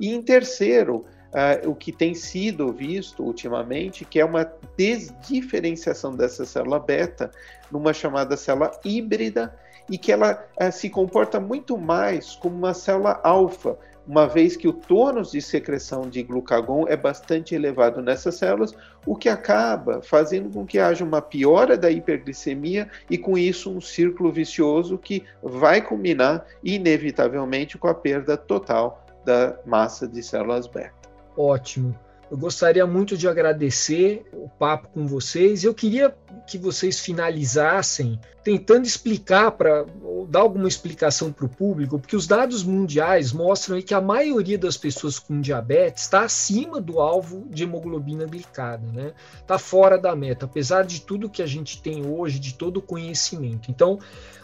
E 0.00 0.10
em 0.14 0.22
terceiro, 0.22 1.04
uh, 1.28 1.68
o 1.68 1.74
que 1.74 1.92
tem 1.92 2.14
sido 2.14 2.72
visto 2.72 3.22
ultimamente, 3.22 4.06
que 4.06 4.20
é 4.20 4.24
uma 4.24 4.50
desdiferenciação 4.74 6.16
dessa 6.16 6.46
célula 6.46 6.80
beta 6.80 7.30
numa 7.70 7.92
chamada 7.92 8.38
célula 8.38 8.70
híbrida 8.82 9.54
e 9.90 9.98
que 9.98 10.12
ela 10.12 10.48
uh, 10.62 10.72
se 10.72 10.88
comporta 10.88 11.38
muito 11.38 11.76
mais 11.76 12.36
como 12.36 12.56
uma 12.56 12.72
célula 12.72 13.20
alfa, 13.22 13.78
uma 14.08 14.26
vez 14.26 14.56
que 14.56 14.66
o 14.66 14.72
tônus 14.72 15.32
de 15.32 15.42
secreção 15.42 16.08
de 16.08 16.22
glucagon 16.22 16.86
é 16.88 16.96
bastante 16.96 17.54
elevado 17.54 18.00
nessas 18.00 18.36
células, 18.36 18.72
o 19.04 19.14
que 19.14 19.28
acaba 19.28 20.00
fazendo 20.00 20.48
com 20.48 20.64
que 20.64 20.78
haja 20.78 21.04
uma 21.04 21.20
piora 21.20 21.76
da 21.76 21.90
hiperglicemia 21.90 22.88
e 23.10 23.18
com 23.18 23.36
isso 23.36 23.70
um 23.70 23.82
círculo 23.82 24.32
vicioso 24.32 24.96
que 24.96 25.24
vai 25.42 25.82
culminar 25.82 26.46
inevitavelmente 26.64 27.76
com 27.76 27.86
a 27.86 27.94
perda 27.94 28.34
total 28.34 29.04
da 29.26 29.58
massa 29.66 30.08
de 30.08 30.22
células 30.22 30.66
beta. 30.66 31.10
Ótimo. 31.36 31.94
Eu 32.30 32.36
gostaria 32.36 32.86
muito 32.86 33.16
de 33.16 33.26
agradecer 33.26 34.26
o 34.32 34.48
papo 34.48 34.88
com 34.88 35.06
vocês. 35.06 35.64
Eu 35.64 35.72
queria 35.72 36.14
que 36.46 36.58
vocês 36.58 37.00
finalizassem 37.00 38.20
tentando 38.44 38.86
explicar 38.86 39.50
para 39.52 39.86
dar 40.28 40.40
alguma 40.40 40.68
explicação 40.68 41.32
para 41.32 41.46
o 41.46 41.48
público, 41.48 41.98
porque 41.98 42.16
os 42.16 42.26
dados 42.26 42.62
mundiais 42.62 43.32
mostram 43.32 43.80
que 43.80 43.94
a 43.94 44.00
maioria 44.00 44.58
das 44.58 44.76
pessoas 44.76 45.18
com 45.18 45.40
diabetes 45.40 46.04
está 46.04 46.22
acima 46.22 46.80
do 46.80 47.00
alvo 47.00 47.46
de 47.50 47.62
hemoglobina 47.64 48.26
glicada, 48.26 48.86
né? 48.92 49.12
Está 49.40 49.58
fora 49.58 49.98
da 49.98 50.14
meta, 50.14 50.44
apesar 50.44 50.84
de 50.84 51.00
tudo 51.00 51.30
que 51.30 51.42
a 51.42 51.46
gente 51.46 51.80
tem 51.80 52.06
hoje, 52.06 52.38
de 52.38 52.54
todo 52.54 52.78
o 52.78 52.82
conhecimento. 52.82 53.70
Então, 53.70 53.98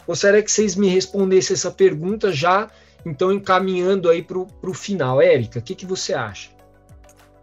gostaria 0.07 0.43
que 0.43 0.51
vocês 0.51 0.75
me 0.75 0.89
respondessem 0.89 1.55
essa 1.55 1.71
pergunta 1.71 2.33
já, 2.33 2.71
então 3.05 3.31
encaminhando 3.31 4.09
aí 4.09 4.23
para 4.23 4.39
o 4.39 4.75
final. 4.75 5.21
Érica, 5.21 5.59
o 5.59 5.63
que, 5.63 5.75
que 5.75 5.87
você 5.87 6.15
acha? 6.15 6.54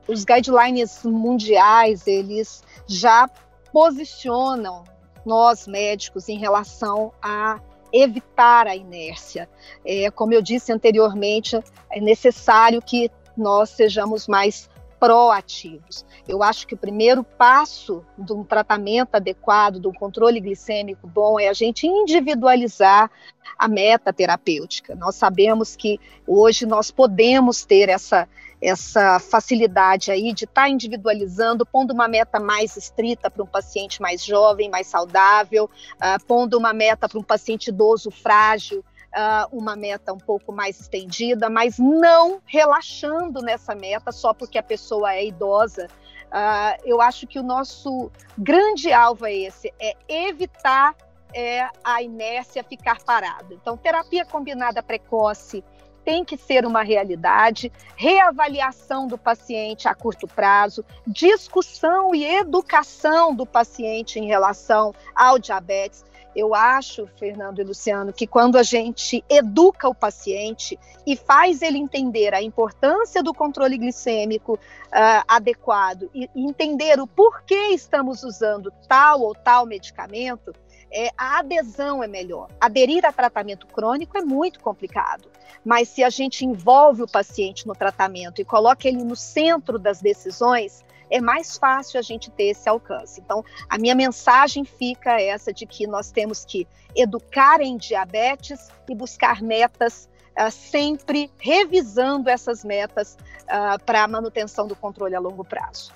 Os 0.08 0.24
guidelines 0.24 1.04
mundiais, 1.04 2.08
eles 2.08 2.64
já 2.88 3.30
posicionam 3.72 4.84
nós 5.26 5.68
médicos 5.68 6.28
em 6.30 6.38
relação 6.38 7.14
a 7.22 7.60
evitar 7.94 8.68
a 8.68 8.76
inércia. 8.76 9.50
É, 9.86 10.10
como 10.12 10.34
eu 10.34 10.42
disse 10.42 10.72
anteriormente, 10.72 11.60
é 11.90 12.00
necessário 12.00 12.82
que 12.82 13.12
nós 13.36 13.70
sejamos 13.70 14.28
mais 14.28 14.70
proativos. 15.02 16.06
Eu 16.28 16.44
acho 16.44 16.68
que 16.68 16.76
o 16.76 16.78
primeiro 16.78 17.24
passo 17.24 18.06
de 18.16 18.32
um 18.34 18.44
tratamento 18.44 19.16
adequado, 19.16 19.80
do 19.80 19.92
controle 19.92 20.40
glicêmico 20.40 21.08
bom, 21.08 21.40
é 21.40 21.48
a 21.48 21.54
gente 21.54 21.88
individualizar 21.88 23.10
a 23.58 23.68
meta 23.68 24.14
terapêutica. 24.14 24.96
Nós 24.96 25.16
sabemos 25.16 25.76
que 25.76 26.00
hoje 26.28 26.68
nós 26.68 26.92
podemos 26.92 27.66
ter 27.66 27.90
essa, 27.90 28.30
essa 28.62 29.20
facilidade 29.20 30.12
aí 30.12 30.32
de 30.34 30.44
estar 30.46 30.64
tá 30.64 30.70
individualizando, 30.70 31.66
pondo 31.66 31.94
uma 31.94 32.08
meta 32.08 32.40
mais 32.40 32.78
estrita 32.78 33.30
para 33.30 33.42
um 33.42 33.48
paciente 33.48 34.02
mais 34.02 34.24
jovem, 34.24 34.70
mais 34.70 34.88
saudável, 34.88 35.66
uh, 35.96 36.26
pondo 36.26 36.58
uma 36.58 36.72
meta 36.72 37.10
para 37.10 37.18
um 37.18 37.24
paciente 37.24 37.70
idoso 37.70 38.12
frágil, 38.12 38.86
uh, 39.12 39.58
uma 39.58 39.76
meta 39.76 40.14
um 40.14 40.20
pouco 40.20 40.52
mais 40.52 40.80
estendida, 40.80 41.50
mas 41.50 41.80
não 41.80 42.40
relaxando 42.46 43.42
nessa 43.42 43.74
meta 43.74 44.12
só 44.12 44.34
porque 44.34 44.60
a 44.60 44.64
pessoa 44.64 45.14
é 45.14 45.26
idosa. 45.26 45.88
Uh, 46.28 46.82
eu 46.86 47.02
acho 47.02 47.26
que 47.28 47.40
o 47.40 47.44
nosso 47.44 48.12
grande 48.38 48.94
alvo 48.94 49.26
é 49.26 49.34
esse, 49.34 49.74
é 49.80 49.96
evitar 50.08 50.96
é, 51.34 51.68
a 51.84 52.02
inércia 52.02 52.64
ficar 52.64 53.02
parado. 53.04 53.54
Então, 53.54 53.78
terapia 53.78 54.26
combinada 54.26 54.84
precoce, 54.84 55.64
tem 56.04 56.26
que 56.26 56.38
ser 56.38 56.66
uma 56.66 56.84
realidade, 56.84 57.72
reavaliação 57.96 59.08
do 59.08 59.18
paciente 59.18 59.88
a 59.88 59.96
curto 59.96 60.28
prazo, 60.28 60.84
discussão 61.06 62.14
e 62.14 62.26
educação 62.26 63.34
do 63.34 63.46
paciente 63.46 64.20
em 64.20 64.28
relação 64.28 64.94
ao 65.16 65.38
diabetes. 65.38 66.04
Eu 66.36 66.56
acho, 66.56 67.08
Fernando 67.18 67.60
e 67.60 67.64
Luciano, 67.64 68.14
que 68.14 68.26
quando 68.26 68.58
a 68.58 68.64
gente 68.64 69.24
educa 69.30 69.90
o 69.90 69.96
paciente 69.96 70.80
e 71.06 71.16
faz 71.16 71.62
ele 71.62 71.78
entender 71.78 72.34
a 72.34 72.42
importância 72.42 73.22
do 73.22 73.34
controle 73.34 73.78
glicêmico 73.78 74.54
uh, 74.54 75.24
adequado 75.28 76.10
e 76.14 76.30
entender 76.34 77.00
o 77.02 77.08
porquê 77.08 77.74
estamos 77.74 78.24
usando 78.24 78.72
tal 78.88 79.22
ou 79.22 79.36
tal 79.36 79.66
medicamento, 79.66 80.54
é, 80.92 81.10
a 81.18 81.40
adesão 81.40 82.04
é 82.04 82.08
melhor. 82.08 82.50
Aderir 82.60 83.06
a 83.06 83.12
tratamento 83.12 83.66
crônico 83.68 84.18
é 84.18 84.22
muito 84.22 84.60
complicado, 84.60 85.30
mas 85.64 85.88
se 85.88 86.04
a 86.04 86.10
gente 86.10 86.46
envolve 86.46 87.04
o 87.04 87.08
paciente 87.08 87.66
no 87.66 87.74
tratamento 87.74 88.42
e 88.42 88.46
coloca 88.46 88.88
ele 88.88 89.04
no 89.04 89.16
centro 89.16 89.80
das 89.80 90.02
decisões, 90.02 90.84
é 91.10 91.20
mais 91.20 91.58
fácil 91.58 92.00
a 92.00 92.02
gente 92.02 92.32
ter 92.32 92.46
esse 92.46 92.68
alcance. 92.68 93.20
Então, 93.20 93.44
a 93.70 93.78
minha 93.78 93.96
mensagem 93.96 94.64
fica 94.64 95.22
essa 95.22 95.54
de 95.54 95.66
que 95.66 95.86
nós 95.86 96.12
temos 96.12 96.46
que 96.46 96.68
educar 96.96 97.62
em 97.62 97.78
diabetes 97.78 98.70
e 98.90 98.96
buscar 98.96 99.42
metas 99.42 100.10
Uh, 100.32 100.50
sempre 100.50 101.30
revisando 101.38 102.30
essas 102.30 102.64
metas 102.64 103.18
uh, 103.44 103.78
para 103.86 104.06
a 104.06 104.08
manutenção 104.08 104.66
do 104.66 104.78
controle 104.78 105.14
a 105.14 105.20
longo 105.20 105.44
prazo. 105.44 105.92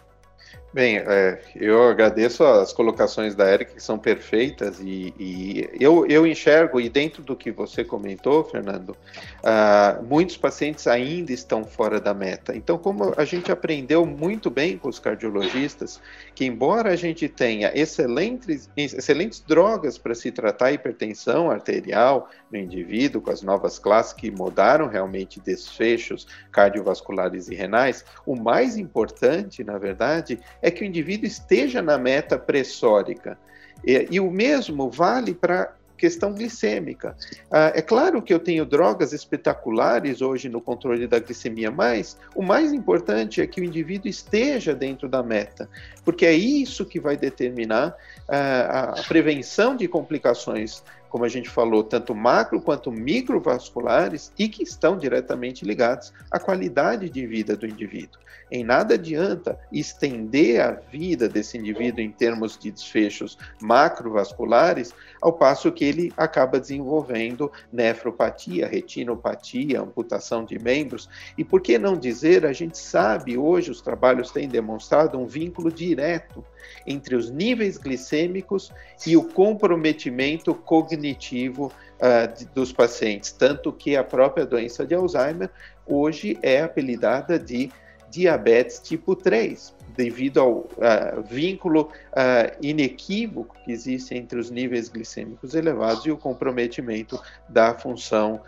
Bem, 0.76 0.98
é, 0.98 1.40
eu 1.56 1.88
agradeço 1.88 2.44
as 2.44 2.74
colocações 2.74 3.34
da 3.34 3.50
Erika, 3.50 3.76
que 3.76 3.82
são 3.82 3.98
perfeitas, 3.98 4.78
e, 4.82 5.14
e, 5.18 5.70
eu, 5.80 6.06
eu 6.06 6.28
enxergo, 6.28 6.82
e 6.82 6.90
dentro 6.90 7.24
do 7.24 7.34
que 7.34 7.50
você 7.50 7.82
comentou, 7.82 8.44
Fernando, 8.44 8.90
uh, 8.90 10.04
muitos 10.04 10.36
pacientes 10.36 10.86
ainda 10.86 11.32
estão 11.32 11.64
fora 11.64 11.98
da 11.98 12.14
meta. 12.14 12.54
Então, 12.54 12.78
como 12.78 13.14
a 13.16 13.24
gente 13.24 13.54
aprendeu 13.54 14.06
muito 14.06 14.50
bem 14.50 14.78
com 14.78 14.90
os 14.90 15.00
cardiologistas, 15.00 16.02
que 16.36 16.44
embora 16.44 16.90
a 16.90 16.96
gente 16.98 17.30
tenha 17.30 17.72
excelentes, 17.74 18.70
excelentes 18.76 19.40
drogas 19.40 19.98
para 19.98 20.14
se 20.14 20.30
tratar 20.30 20.66
a 20.66 20.72
hipertensão 20.74 21.50
arterial 21.50 22.30
no 22.52 22.60
indivíduo, 22.60 23.22
com 23.22 23.32
as 23.32 23.42
novas 23.42 23.80
classes 23.80 24.12
que 24.12 24.30
mudaram 24.30 24.90
realmente 24.90 25.40
desfechos 25.40 26.28
cardiovasculares 26.52 27.48
e 27.48 27.56
renais, 27.56 28.04
o 28.26 28.36
mais 28.36 28.76
importante, 28.76 29.64
na 29.64 29.78
verdade, 29.78 30.38
é 30.65 30.71
que 30.71 30.84
o 30.84 30.86
indivíduo 30.86 31.28
esteja 31.28 31.80
na 31.80 31.95
meta 31.95 32.39
pressórica. 32.39 33.38
E, 33.86 34.08
e 34.10 34.19
o 34.19 34.32
mesmo 34.32 34.89
vale 34.89 35.36
para 35.36 35.75
questão 35.95 36.34
glicêmica. 36.34 37.15
Ah, 37.51 37.71
é 37.75 37.84
claro 37.84 38.19
que 38.21 38.34
eu 38.34 38.39
tenho 38.39 38.65
drogas 38.65 39.13
espetaculares 39.13 40.23
hoje 40.23 40.49
no 40.49 40.60
controle 40.60 41.06
da 41.06 41.19
glicemia, 41.19 41.69
mas 41.69 42.17
o 42.36 42.41
mais 42.41 42.73
importante 42.73 43.41
é 43.41 43.47
que 43.47 43.62
o 43.62 43.63
indivíduo 43.63 44.10
esteja 44.10 44.73
dentro 44.73 45.08
da 45.08 45.21
meta, 45.21 45.69
porque 46.04 46.25
é 46.25 46.34
isso 46.34 46.84
que 46.84 46.99
vai 46.99 47.15
determinar 47.15 47.95
ah, 48.28 48.95
a 48.97 49.04
prevenção 49.04 49.75
de 49.75 49.88
complicações 49.88 50.84
como 51.15 51.23
a 51.23 51.30
gente 51.30 51.47
falou, 51.47 51.82
tanto 51.82 52.13
macro 52.13 52.60
quanto 52.60 52.91
microvasculares 52.91 54.34
e 54.38 54.49
que 54.49 54.63
estão 54.63 54.97
diretamente 54.97 55.63
ligados 55.63 56.12
à 56.30 56.38
qualidade 56.38 57.10
de 57.10 57.25
vida 57.25 57.56
do 57.56 57.65
indivíduo. 57.65 58.19
Em 58.51 58.65
nada 58.65 58.95
adianta 58.95 59.58
estender 59.71 60.60
a 60.60 60.71
vida 60.71 61.30
desse 61.30 61.58
indivíduo 61.58 62.01
em 62.01 62.12
termos 62.12 62.58
de 62.58 62.69
desfechos 62.69 63.38
macrovasculares, 63.62 64.93
ao 65.21 65.32
passo 65.32 65.71
que 65.71 65.86
ele 65.86 66.12
acaba 66.17 66.60
desenvolvendo 66.60 67.49
nefropatia, 67.71 68.67
retinopatia, 68.67 69.80
amputação 69.80 70.43
de 70.43 70.60
membros. 70.60 71.10
E 71.38 71.45
por 71.45 71.62
que 71.62 71.80
não 71.80 71.97
dizer, 71.97 72.45
a 72.45 72.51
gente 72.51 72.78
sabe 72.78 73.38
hoje, 73.38 73.71
os 73.71 73.82
trabalhos 73.82 74.32
têm 74.32 74.49
demonstrado 74.49 75.17
um 75.17 75.25
vínculo 75.25 75.71
direto 75.71 76.43
entre 76.86 77.15
os 77.15 77.30
níveis 77.30 77.78
glicêmicos 77.78 78.71
e 79.08 79.15
o 79.15 79.23
comprometimento 79.23 80.54
cognitivo 80.54 81.05
uh, 81.12 82.38
de, 82.38 82.46
dos 82.46 82.72
pacientes, 82.72 83.32
tanto 83.32 83.72
que 83.72 83.96
a 83.96 84.04
própria 84.04 84.46
doença 84.46 84.86
de 84.86 84.96
Alzheimer 84.96 85.50
hoje 85.86 86.38
é 86.41 86.62
apelidada 86.62 87.38
de 87.38 87.72
diabetes 88.10 88.80
tipo 88.80 89.15
3, 89.15 89.76
devido 89.96 90.39
ao 90.39 90.52
uh, 90.52 91.24
vínculo 91.30 91.89
uh, 92.12 92.58
inequívoco 92.62 93.56
que 93.63 93.72
existe 93.72 94.15
entre 94.15 94.39
os 94.39 94.50
níveis 94.50 94.89
glicêmicos 94.89 95.54
elevados 95.54 96.06
e 96.06 96.12
o 96.12 96.18
comprometimento 96.18 97.22
da 97.50 97.74
função 97.74 98.41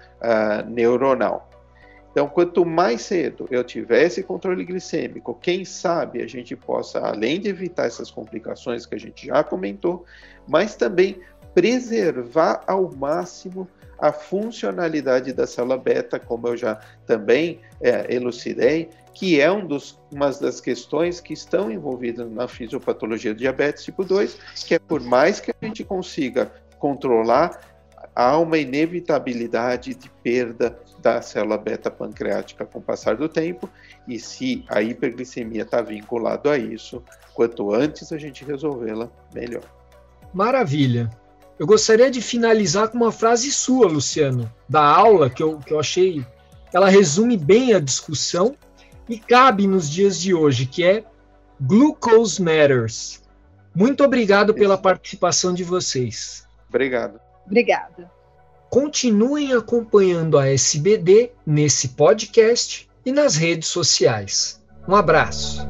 neuronal. 0.67 1.47
Então, 2.17 2.27
quanto 2.27 2.65
mais 2.65 3.03
cedo 3.03 3.47
eu 3.51 3.63
tiver 3.63 4.01
esse 4.01 4.23
controle 4.23 4.65
glicêmico, 4.65 5.37
quem 5.39 5.63
sabe 5.63 6.19
a 6.23 6.25
gente 6.25 6.55
possa, 6.55 6.97
além 6.99 7.39
de 7.39 7.47
evitar 7.47 7.85
essas 7.85 8.09
complicações 8.09 8.87
que 8.87 8.95
a 8.95 8.97
gente 8.97 9.27
já 9.27 9.43
comentou, 9.43 10.03
mas 10.47 10.75
também 10.75 11.19
preservar 11.57 12.63
ao 12.67 12.95
máximo 12.95 13.67
a 13.97 14.11
funcionalidade 14.11 15.33
da 15.33 15.47
célula 15.47 15.75
beta, 15.75 16.19
como 16.19 16.49
eu 16.49 16.55
já 16.55 16.79
também 17.07 17.61
é, 17.81 18.13
elucidei, 18.13 18.91
que 19.11 19.41
é 19.41 19.51
um 19.51 19.65
dos, 19.65 19.99
uma 20.11 20.29
das 20.29 20.61
questões 20.61 21.19
que 21.19 21.33
estão 21.33 21.71
envolvidas 21.71 22.29
na 22.29 22.47
fisiopatologia 22.47 23.33
do 23.33 23.39
diabetes 23.39 23.83
tipo 23.83 24.05
2, 24.05 24.37
que 24.67 24.75
é 24.75 24.77
por 24.77 25.01
mais 25.01 25.39
que 25.39 25.49
a 25.49 25.65
gente 25.65 25.83
consiga 25.83 26.51
controlar, 26.77 27.59
há 28.15 28.37
uma 28.37 28.59
inevitabilidade 28.59 29.95
de 29.95 30.11
perda 30.21 30.79
da 30.99 31.23
célula 31.23 31.57
beta 31.57 31.89
pancreática 31.89 32.67
com 32.67 32.77
o 32.77 32.83
passar 32.83 33.15
do 33.15 33.27
tempo, 33.27 33.67
e 34.07 34.19
se 34.19 34.63
a 34.69 34.79
hiperglicemia 34.79 35.63
está 35.63 35.81
vinculado 35.81 36.51
a 36.51 36.57
isso, 36.59 37.01
quanto 37.33 37.73
antes 37.73 38.11
a 38.11 38.17
gente 38.19 38.45
resolvê-la, 38.45 39.09
melhor. 39.33 39.63
Maravilha. 40.31 41.09
Eu 41.59 41.65
gostaria 41.65 42.11
de 42.11 42.21
finalizar 42.21 42.89
com 42.89 42.97
uma 42.97 43.11
frase 43.11 43.51
sua, 43.51 43.87
Luciano, 43.87 44.51
da 44.69 44.83
aula 44.83 45.29
que 45.29 45.41
eu, 45.41 45.57
que 45.59 45.73
eu 45.73 45.79
achei 45.79 46.25
ela 46.73 46.89
resume 46.89 47.37
bem 47.37 47.73
a 47.73 47.79
discussão 47.79 48.55
e 49.07 49.17
cabe 49.17 49.67
nos 49.67 49.89
dias 49.89 50.19
de 50.19 50.33
hoje, 50.33 50.65
que 50.65 50.83
é 50.83 51.03
Glucose 51.59 52.41
Matters. 52.41 53.23
Muito 53.73 54.03
obrigado 54.03 54.53
pela 54.53 54.77
participação 54.77 55.53
de 55.53 55.63
vocês. 55.63 56.45
Obrigado. 56.67 57.19
Obrigada. 57.45 58.11
Continuem 58.69 59.53
acompanhando 59.53 60.37
a 60.37 60.47
SBD 60.49 61.31
nesse 61.45 61.89
podcast 61.89 62.89
e 63.05 63.11
nas 63.11 63.35
redes 63.35 63.69
sociais. 63.69 64.61
Um 64.87 64.95
abraço. 64.95 65.61